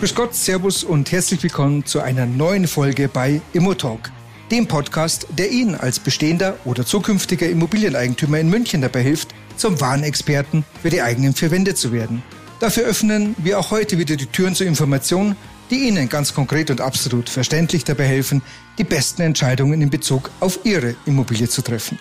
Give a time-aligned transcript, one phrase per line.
[0.00, 4.10] Grüß Gott, Servus und herzlich willkommen zu einer neuen Folge bei Immotalk,
[4.50, 10.02] dem Podcast, der Ihnen als bestehender oder zukünftiger Immobilieneigentümer in München dabei hilft, zum wahren
[10.02, 12.22] Experten für die eigenen vier Wände zu werden.
[12.60, 15.36] Dafür öffnen wir auch heute wieder die Türen zur Information,
[15.70, 18.40] die Ihnen ganz konkret und absolut verständlich dabei helfen,
[18.78, 21.98] die besten Entscheidungen in Bezug auf Ihre Immobilie zu treffen.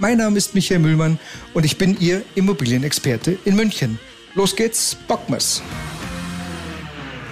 [0.00, 1.20] Mein Name ist Michael Müllmann
[1.54, 4.00] und ich bin Ihr Immobilienexperte in München.
[4.34, 5.62] Los geht's, Bockmas!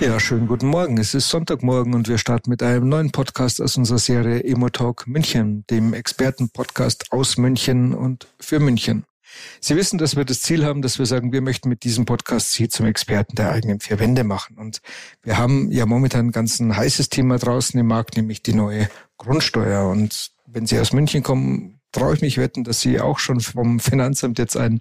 [0.01, 0.99] Ja, schönen guten Morgen.
[0.99, 5.65] Es ist Sonntagmorgen und wir starten mit einem neuen Podcast aus unserer Serie Emotalk München,
[5.71, 9.05] dem Expertenpodcast aus München und für München.
[9.61, 12.53] Sie wissen, dass wir das Ziel haben, dass wir sagen, wir möchten mit diesem Podcast
[12.53, 14.59] Sie zum Experten der eigenen vier Wände machen.
[14.59, 14.81] Und
[15.23, 19.89] wir haben ja momentan ein ganz heißes Thema draußen im Markt, nämlich die neue Grundsteuer.
[19.89, 23.81] Und wenn Sie aus München kommen, traue ich mich wetten, dass Sie auch schon vom
[23.81, 24.81] Finanzamt jetzt ein,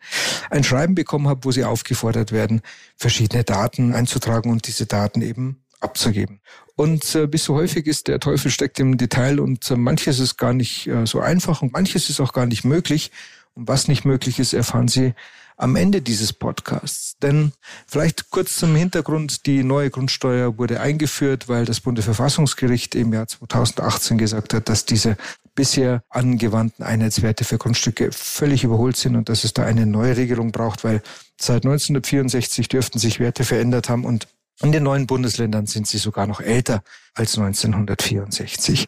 [0.49, 2.61] ein Schreiben bekommen haben, wo Sie aufgefordert werden,
[2.97, 6.41] verschiedene Daten einzutragen und diese Daten eben abzugeben.
[6.75, 10.37] Und äh, bis so häufig ist, der Teufel steckt im Detail und äh, manches ist
[10.37, 13.11] gar nicht äh, so einfach und manches ist auch gar nicht möglich.
[13.53, 15.13] Und was nicht möglich ist, erfahren Sie
[15.55, 17.17] am Ende dieses Podcasts.
[17.21, 17.51] Denn
[17.85, 24.17] vielleicht kurz zum Hintergrund, die neue Grundsteuer wurde eingeführt, weil das Bundesverfassungsgericht im Jahr 2018
[24.17, 25.15] gesagt hat, dass diese
[25.55, 30.51] bisher angewandten Einheitswerte für Grundstücke völlig überholt sind und dass es da eine neue Regelung
[30.51, 31.01] braucht, weil
[31.39, 34.27] seit 1964 dürften sich Werte verändert haben und
[34.61, 36.83] in den neuen Bundesländern sind sie sogar noch älter
[37.15, 38.85] als 1964.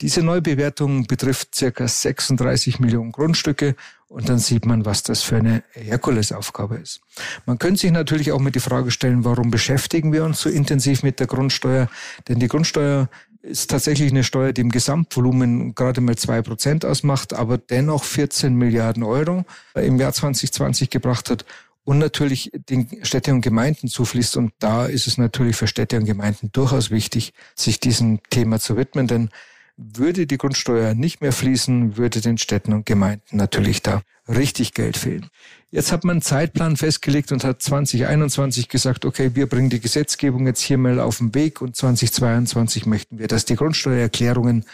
[0.00, 3.76] Diese Neubewertung betrifft circa 36 Millionen Grundstücke
[4.08, 7.00] und dann sieht man, was das für eine Herkulesaufgabe ist.
[7.46, 11.02] Man könnte sich natürlich auch mit die Frage stellen, warum beschäftigen wir uns so intensiv
[11.04, 11.88] mit der Grundsteuer?
[12.28, 13.08] Denn die Grundsteuer
[13.44, 18.54] ist tatsächlich eine Steuer, die im Gesamtvolumen gerade mal zwei Prozent ausmacht, aber dennoch 14
[18.54, 21.44] Milliarden Euro im Jahr 2020 gebracht hat
[21.84, 24.38] und natürlich den Städte und Gemeinden zufließt.
[24.38, 28.76] Und da ist es natürlich für Städte und Gemeinden durchaus wichtig, sich diesem Thema zu
[28.76, 29.28] widmen, denn
[29.76, 34.96] würde die Grundsteuer nicht mehr fließen, würde den Städten und Gemeinden natürlich da richtig Geld
[34.96, 35.28] fehlen.
[35.70, 40.46] Jetzt hat man einen Zeitplan festgelegt und hat 2021 gesagt, okay, wir bringen die Gesetzgebung
[40.46, 44.64] jetzt hier mal auf den Weg und 2022 möchten wir, dass die Grundsteuererklärungen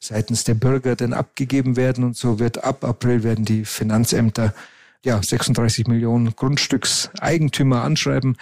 [0.00, 4.54] seitens der Bürger dann abgegeben werden und so wird ab April werden die Finanzämter
[5.04, 8.36] ja 36 Millionen Grundstückseigentümer anschreiben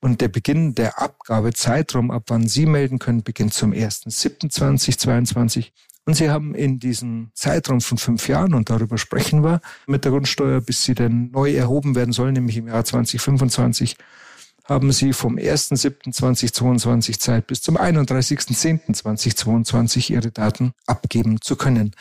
[0.00, 5.70] und der Beginn der Abgabezeitraum, ab wann Sie melden können, beginnt zum 1.7.2022.
[6.04, 10.12] Und Sie haben in diesem Zeitraum von fünf Jahren, und darüber sprechen wir mit der
[10.12, 13.96] Grundsteuer, bis sie dann neu erhoben werden soll, nämlich im Jahr 2025,
[14.64, 21.92] haben Sie vom 1.7.2022 Zeit bis zum 31.10.2022 Ihre Daten abgeben zu können.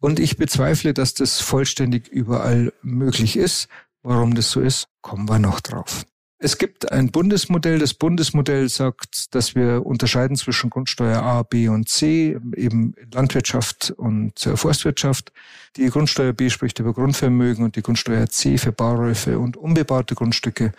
[0.00, 3.68] Und ich bezweifle, dass das vollständig überall möglich ist.
[4.02, 6.04] Warum das so ist, kommen wir noch drauf.
[6.44, 7.78] Es gibt ein Bundesmodell.
[7.78, 14.44] Das Bundesmodell sagt, dass wir unterscheiden zwischen Grundsteuer A, B und C, eben Landwirtschaft und
[14.44, 15.32] äh, Forstwirtschaft.
[15.76, 20.72] Die Grundsteuer B spricht über Grundvermögen und die Grundsteuer C für Bauräufe und unbebaute Grundstücke.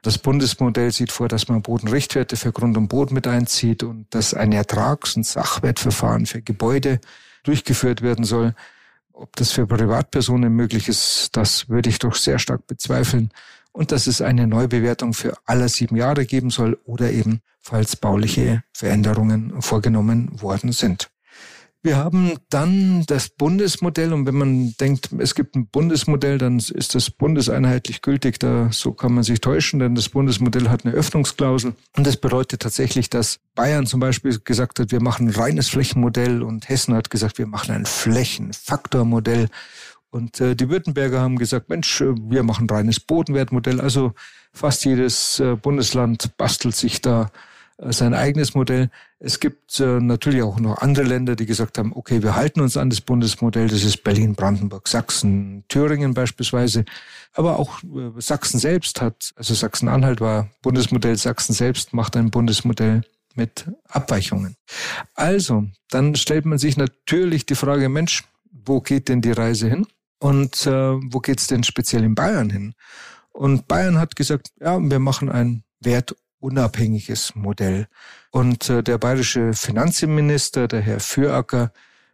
[0.00, 4.32] Das Bundesmodell sieht vor, dass man Bodenrichtwerte für Grund und Boden mit einzieht und dass
[4.32, 6.98] ein Ertrags- und Sachwertverfahren für Gebäude
[7.42, 8.54] durchgeführt werden soll.
[9.12, 13.30] Ob das für Privatpersonen möglich ist, das würde ich doch sehr stark bezweifeln
[13.72, 18.62] und dass es eine Neubewertung für alle sieben Jahre geben soll oder eben falls bauliche
[18.72, 21.10] Veränderungen vorgenommen worden sind.
[21.82, 26.94] Wir haben dann das Bundesmodell und wenn man denkt, es gibt ein Bundesmodell, dann ist
[26.94, 28.38] das bundeseinheitlich gültig.
[28.38, 32.60] Da so kann man sich täuschen, denn das Bundesmodell hat eine Öffnungsklausel und das bedeutet
[32.60, 37.08] tatsächlich, dass Bayern zum Beispiel gesagt hat, wir machen ein reines Flächenmodell und Hessen hat
[37.08, 39.48] gesagt, wir machen ein Flächenfaktormodell.
[40.10, 43.80] Und äh, die Württemberger haben gesagt, Mensch, äh, wir machen reines Bodenwertmodell.
[43.80, 44.12] Also
[44.52, 47.30] fast jedes äh, Bundesland bastelt sich da
[47.78, 48.90] äh, sein eigenes Modell.
[49.18, 52.76] Es gibt äh, natürlich auch noch andere Länder, die gesagt haben, okay, wir halten uns
[52.76, 53.68] an das Bundesmodell.
[53.68, 56.84] Das ist Berlin, Brandenburg, Sachsen, Thüringen beispielsweise.
[57.34, 63.02] Aber auch äh, Sachsen selbst hat, also Sachsen-Anhalt war Bundesmodell, Sachsen selbst macht ein Bundesmodell
[63.36, 64.56] mit Abweichungen.
[65.14, 69.86] Also, dann stellt man sich natürlich die Frage, Mensch, wo geht denn die Reise hin?
[70.20, 72.74] Und äh, wo geht's denn speziell in Bayern hin?
[73.32, 77.88] Und Bayern hat gesagt, ja, wir machen ein wertunabhängiges Modell.
[78.30, 81.72] Und äh, der bayerische Finanzminister, der Herr Füracker,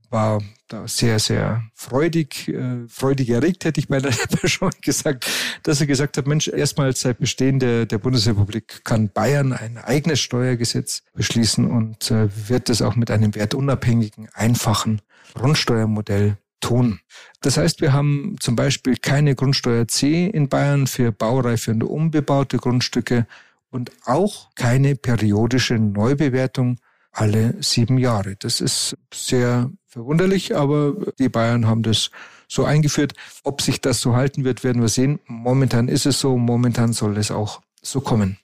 [0.09, 4.13] war da sehr, sehr freudig, äh, freudig erregt, hätte ich bei der
[4.45, 5.27] schon gesagt,
[5.65, 10.21] dass er gesagt hat, Mensch, erstmals seit Bestehen der, der Bundesrepublik kann Bayern ein eigenes
[10.21, 15.03] Steuergesetz beschließen und äh, wird das auch mit einem wertunabhängigen, einfachen
[15.35, 16.99] Grundsteuermodell tun.
[17.43, 22.57] Das heißt, wir haben zum Beispiel keine Grundsteuer C in Bayern für baureife und unbebaute
[22.57, 23.27] Grundstücke
[23.71, 26.79] und auch keine periodische Neubewertung
[27.13, 28.35] alle sieben Jahre.
[28.37, 32.11] Das ist sehr verwunderlich, aber die Bayern haben das
[32.49, 33.15] so eingeführt.
[33.45, 35.21] Ob sich das so halten wird, werden wir sehen.
[35.27, 38.39] Momentan ist es so, momentan soll es auch so kommen.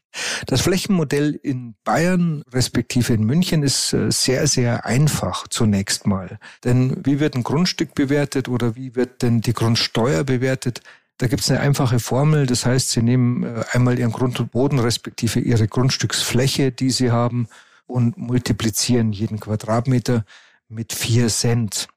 [0.47, 6.39] Das Flächenmodell in Bayern respektive in München ist äh, sehr, sehr einfach zunächst mal.
[6.65, 10.83] Denn wie wird ein Grundstück bewertet oder wie wird denn die Grundsteuer bewertet?
[11.19, 12.47] Da gibt es eine einfache Formel.
[12.47, 17.11] Das heißt, Sie nehmen äh, einmal Ihren Grund und Boden respektive Ihre Grundstücksfläche, die Sie
[17.11, 17.49] haben,
[17.87, 20.25] und multiplizieren jeden Quadratmeter
[20.69, 21.89] mit vier Cent.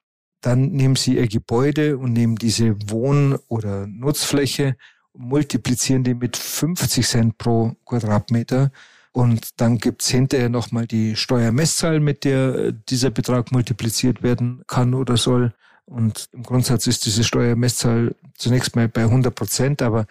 [0.42, 4.76] Dann nehmen Sie Ihr Gebäude und nehmen diese Wohn- oder Nutzfläche
[5.18, 8.72] multiplizieren die mit 50 Cent pro Quadratmeter.
[9.12, 14.94] Und dann gibt's hinterher nochmal die Steuermesszahl, mit der äh, dieser Betrag multipliziert werden kann
[14.94, 15.54] oder soll.
[15.86, 20.06] Und im Grundsatz ist diese Steuermesszahl zunächst mal bei 100 Prozent, aber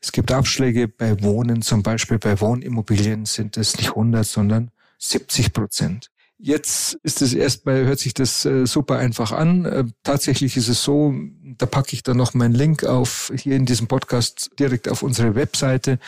[0.00, 5.52] es gibt Abschläge bei Wohnen, zum Beispiel bei Wohnimmobilien sind es nicht 100, sondern 70
[5.52, 6.10] Prozent.
[6.36, 9.64] Jetzt ist es erstmal, hört sich das äh, super einfach an.
[9.64, 11.14] Äh, tatsächlich ist es so,
[11.58, 15.34] da packe ich dann noch meinen Link auf, hier in diesem Podcast direkt auf unsere
[15.34, 15.98] Webseite,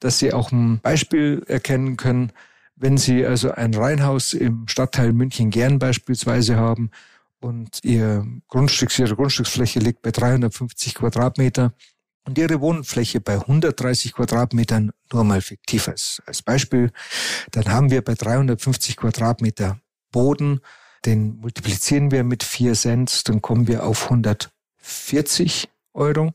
[0.00, 2.32] dass Sie auch ein Beispiel erkennen können.
[2.76, 6.90] Wenn Sie also ein Reihenhaus im Stadtteil München-Gern beispielsweise haben
[7.40, 11.72] und Ihr Grundstück, Ihre Grundstücksfläche liegt bei 350 Quadratmeter,
[12.26, 16.90] und ihre Wohnfläche bei 130 Quadratmetern nur mal fiktiv als, als Beispiel,
[17.50, 19.78] dann haben wir bei 350 Quadratmeter
[20.10, 20.60] Boden,
[21.04, 24.10] den multiplizieren wir mit 4 Cent, dann kommen wir auf
[24.84, 26.32] 140 Euro.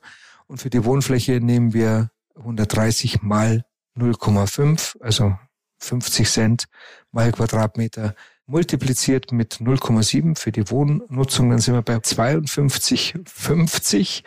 [0.47, 3.63] Und für die Wohnfläche nehmen wir 130 mal
[3.97, 5.37] 0,5, also
[5.79, 6.65] 50 Cent
[7.11, 8.13] mal Quadratmeter
[8.45, 14.23] multipliziert mit 0,7 für die Wohnnutzung, dann sind wir bei 52,50.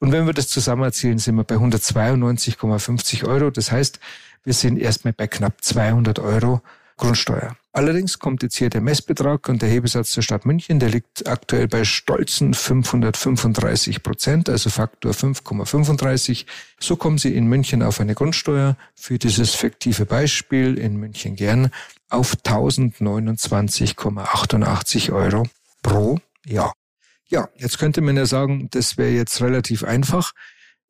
[0.00, 3.50] Und wenn wir das zusammen erzielen, sind wir bei 192,50 Euro.
[3.50, 4.00] Das heißt,
[4.42, 6.60] wir sind erstmal bei knapp 200 Euro
[6.96, 7.56] Grundsteuer.
[7.72, 11.66] Allerdings kommt jetzt hier der Messbetrag und der Hebesatz der Stadt München, der liegt aktuell
[11.66, 16.46] bei stolzen 535 Prozent, also Faktor 5,35.
[16.78, 21.72] So kommen Sie in München auf eine Grundsteuer für dieses fiktive Beispiel in München gern
[22.10, 25.48] auf 1029,88 Euro
[25.82, 26.74] pro Jahr.
[27.26, 30.32] Ja, jetzt könnte man ja sagen, das wäre jetzt relativ einfach.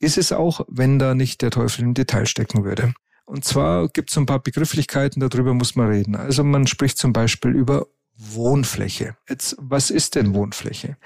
[0.00, 2.94] Ist es auch, wenn da nicht der Teufel im Detail stecken würde.
[3.24, 6.14] Und zwar gibt es ein paar Begrifflichkeiten, darüber muss man reden.
[6.14, 7.86] Also man spricht zum Beispiel über
[8.16, 9.16] Wohnfläche.
[9.28, 10.96] Jetzt, was ist denn Wohnfläche?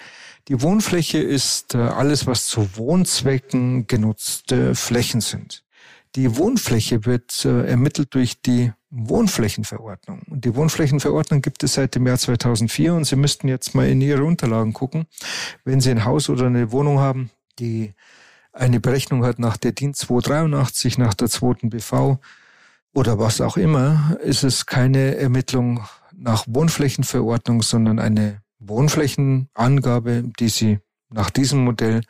[0.49, 5.65] Die Wohnfläche ist äh, alles, was zu Wohnzwecken genutzte Flächen sind.
[6.17, 10.23] Die Wohnfläche wird äh, ermittelt durch die Wohnflächenverordnung.
[10.31, 14.01] Und die Wohnflächenverordnung gibt es seit dem Jahr 2004 und Sie müssten jetzt mal in
[14.01, 15.07] Ihre Unterlagen gucken.
[15.65, 17.93] Wenn Sie ein Haus oder eine Wohnung haben, die
[18.59, 22.19] eine Berechnung hat nach der DIN 283, nach der zweiten BV
[22.93, 30.79] oder was auch immer, ist es keine Ermittlung nach Wohnflächenverordnung, sondern eine Wohnflächenangabe, die Sie
[31.11, 32.03] nach diesem Modell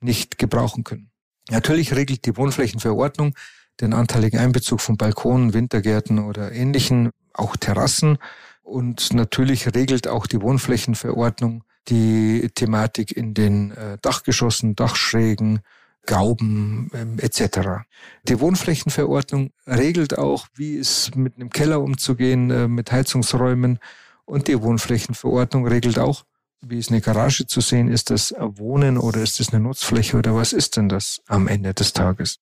[0.00, 1.10] nicht gebrauchen können.
[1.50, 3.34] Natürlich regelt die Wohnflächenverordnung
[3.80, 8.18] den anteiligen Einbezug von Balkonen, Wintergärten oder ähnlichen, auch Terrassen.
[8.62, 15.60] Und natürlich regelt auch die Wohnflächenverordnung die Thematik in den äh, Dachgeschossen, Dachschrägen,
[16.06, 17.84] Gauben ähm, etc.
[18.24, 23.78] Die Wohnflächenverordnung regelt auch, wie es mit einem Keller umzugehen, äh, mit Heizungsräumen.
[24.24, 26.24] Und die Wohnflächenverordnung regelt auch,
[26.62, 30.34] wie ist eine Garage zu sehen, ist das Wohnen oder ist das eine Nutzfläche oder
[30.34, 32.38] was ist denn das am Ende des Tages?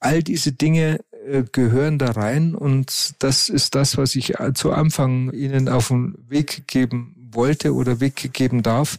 [0.00, 5.32] All diese Dinge äh, gehören da rein und das ist das, was ich zu Anfang
[5.32, 8.98] Ihnen auf den Weg geben wollte oder Weg geben darf.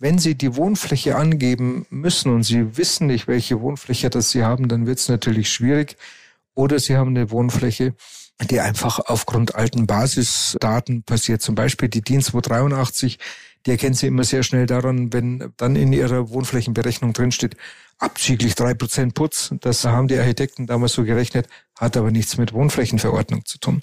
[0.00, 4.68] Wenn Sie die Wohnfläche angeben müssen und Sie wissen nicht, welche Wohnfläche das Sie haben,
[4.68, 5.96] dann wird es natürlich schwierig.
[6.54, 7.94] Oder Sie haben eine Wohnfläche,
[8.48, 11.42] die einfach aufgrund alten Basisdaten passiert.
[11.42, 13.18] Zum Beispiel die DIN 283,
[13.66, 17.56] die erkennen Sie immer sehr schnell daran, wenn dann in Ihrer Wohnflächenberechnung drinsteht,
[17.98, 19.52] abzüglich drei Prozent Putz.
[19.60, 23.82] Das haben die Architekten damals so gerechnet, hat aber nichts mit Wohnflächenverordnung zu tun.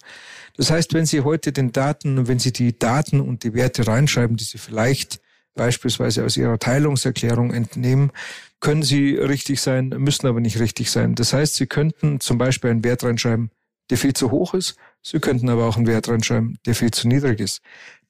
[0.55, 4.37] Das heißt, wenn Sie heute den Daten, wenn Sie die Daten und die Werte reinschreiben,
[4.37, 5.19] die Sie vielleicht
[5.55, 8.11] beispielsweise aus Ihrer Teilungserklärung entnehmen,
[8.59, 11.15] können sie richtig sein, müssen aber nicht richtig sein.
[11.15, 13.51] Das heißt, Sie könnten zum Beispiel einen Wert reinschreiben,
[13.89, 14.75] der viel zu hoch ist.
[15.01, 17.61] Sie könnten aber auch einen Wert reinschreiben, der viel zu niedrig ist.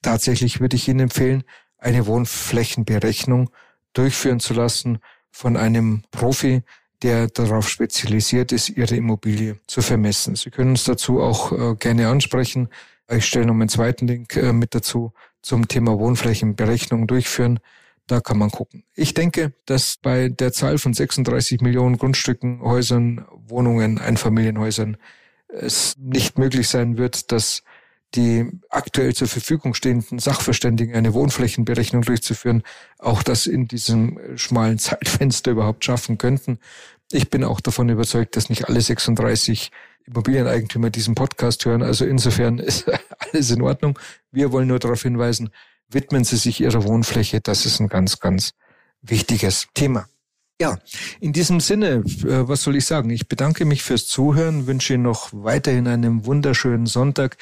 [0.02, 1.44] Tatsächlich würde ich Ihnen empfehlen,
[1.78, 3.50] eine Wohnflächenberechnung
[3.92, 4.98] durchführen zu lassen
[5.30, 6.62] von einem Profi,
[7.02, 10.36] der darauf spezialisiert ist, Ihre Immobilie zu vermessen.
[10.36, 12.68] Sie können uns dazu auch äh, gerne ansprechen.
[13.10, 15.12] Ich stelle noch einen zweiten Link äh, mit dazu
[15.46, 17.60] zum Thema Wohnflächenberechnung durchführen.
[18.08, 18.82] Da kann man gucken.
[18.94, 24.96] Ich denke, dass bei der Zahl von 36 Millionen Grundstücken, Häusern, Wohnungen, Einfamilienhäusern
[25.48, 27.62] es nicht möglich sein wird, dass
[28.16, 32.64] die aktuell zur Verfügung stehenden Sachverständigen eine Wohnflächenberechnung durchzuführen,
[32.98, 36.58] auch das in diesem schmalen Zeitfenster überhaupt schaffen könnten.
[37.12, 39.70] Ich bin auch davon überzeugt, dass nicht alle 36
[40.06, 41.82] Immobilieneigentümer diesen Podcast hören.
[41.82, 42.86] Also insofern ist
[43.18, 43.98] alles in Ordnung.
[44.30, 45.50] Wir wollen nur darauf hinweisen,
[45.88, 47.40] widmen Sie sich Ihrer Wohnfläche.
[47.40, 48.52] Das ist ein ganz, ganz
[49.02, 50.08] wichtiges Thema.
[50.60, 50.78] Ja,
[51.20, 53.10] in diesem Sinne, äh, was soll ich sagen?
[53.10, 57.36] Ich bedanke mich fürs Zuhören, wünsche Ihnen noch weiterhin einen wunderschönen Sonntag.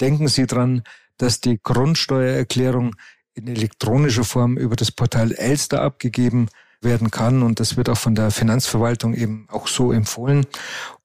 [0.00, 0.82] Denken Sie dran,
[1.16, 2.94] dass die Grundsteuererklärung
[3.34, 6.48] in elektronischer Form über das Portal Elster abgegeben
[6.80, 10.46] werden kann und das wird auch von der Finanzverwaltung eben auch so empfohlen.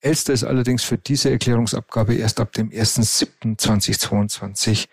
[0.01, 4.86] Elster ist allerdings für diese Erklärungsabgabe erst ab dem 1.7.2022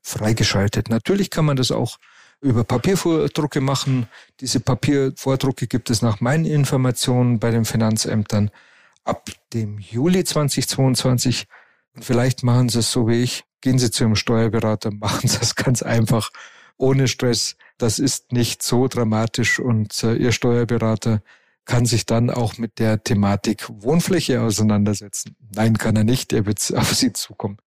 [0.00, 0.88] freigeschaltet.
[0.88, 1.98] Natürlich kann man das auch
[2.40, 4.08] über Papiervordrucke machen.
[4.40, 8.50] Diese Papiervordrucke gibt es nach meinen Informationen bei den Finanzämtern
[9.04, 11.46] ab dem Juli 2022
[11.94, 13.44] und vielleicht machen Sie es so wie ich.
[13.60, 16.30] Gehen Sie zu Ihrem Steuerberater, machen Sie es ganz einfach,
[16.76, 17.56] ohne Stress.
[17.78, 21.22] Das ist nicht so dramatisch und äh, Ihr Steuerberater
[21.64, 25.36] kann sich dann auch mit der Thematik Wohnfläche auseinandersetzen.
[25.54, 26.32] Nein, kann er nicht.
[26.32, 27.58] Er wird auf Sie zukommen.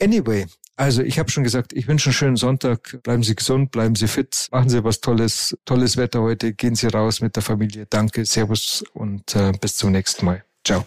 [0.00, 0.46] Anyway,
[0.76, 2.98] also ich habe schon gesagt, ich wünsche einen schönen Sonntag.
[3.02, 6.54] Bleiben Sie gesund, bleiben Sie fit, machen Sie was Tolles, tolles Wetter heute.
[6.54, 7.86] Gehen Sie raus mit der Familie.
[7.90, 10.44] Danke, Servus und äh, bis zum nächsten Mal.
[10.64, 10.86] Ciao.